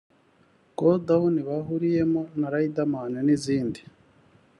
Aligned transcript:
‘Go 0.77 0.91
down’ 1.07 1.35
bahuriyemo 1.47 2.21
na 2.39 2.47
Riderman 2.53 3.13
n’izindi 3.25 3.79